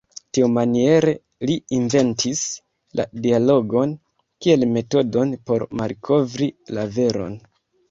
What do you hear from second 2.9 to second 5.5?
la dialogon kiel metodon